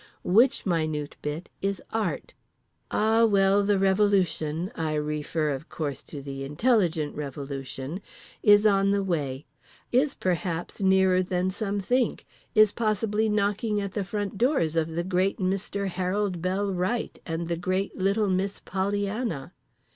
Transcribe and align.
Which 0.23 0.65
minute 0.65 1.15
bit 1.21 1.47
is 1.61 1.79
Art. 1.93 2.33
Ah 2.89 3.23
well, 3.23 3.61
the 3.63 3.77
revolution—I 3.77 4.95
refer 4.95 5.51
of 5.51 5.69
course 5.69 6.01
to 6.05 6.23
the 6.23 6.43
intelligent 6.43 7.15
revolution—is 7.15 8.65
on 8.65 8.89
the 8.89 9.03
way; 9.03 9.45
is 9.91 10.15
perhaps 10.15 10.81
nearer 10.81 11.21
than 11.21 11.51
some 11.51 11.79
think, 11.79 12.25
is 12.55 12.73
possibly 12.73 13.29
knocking 13.29 13.79
at 13.79 13.91
the 13.91 14.03
front 14.03 14.39
doors 14.39 14.75
of 14.75 14.87
The 14.87 15.03
Great 15.03 15.39
Mister 15.39 15.85
Harold 15.85 16.41
Bell 16.41 16.73
Wright 16.73 17.19
and 17.27 17.47
The 17.47 17.55
Great 17.55 17.95
Little 17.95 18.27
Miss 18.27 18.59
Pollyanna. 18.59 19.53